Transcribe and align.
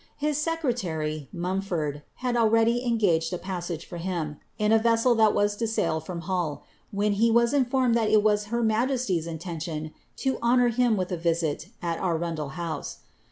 Ilia 0.19 0.33
aecrctary, 0.57 1.27
Mumford, 1.31 2.01
had 2.15 2.35
already 2.35 2.83
engaged 2.83 3.31
a 3.33 3.37
passage 3.37 3.85
for 3.85 3.97
him. 3.97 4.37
in 4.57 4.71
a 4.71 4.79
\eseel 4.79 5.15
that 5.17 5.33
wm 5.35 5.59
lo 5.59 5.67
sail 5.67 5.99
from 5.99 6.21
Hull, 6.21 6.63
when 6.89 7.13
he 7.13 7.29
was 7.29 7.53
iiifonned 7.53 7.93
that 7.93 8.09
it 8.09 8.23
was 8.23 8.45
her 8.45 8.63
majesty'* 8.63 9.19
in 9.27 9.37
lentioii 9.37 9.91
lo 10.25 10.37
honour 10.41 10.69
him 10.69 10.97
wilh 10.97 11.11
a 11.11 11.17
viail 11.17 11.67
at 11.83 11.99
Arundel 11.99 12.53
house. 12.53 13.01